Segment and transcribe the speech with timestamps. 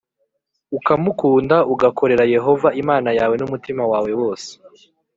[0.77, 4.51] ukamukunda, ugakorera Yehova Imana yawe n’umutima wawe wose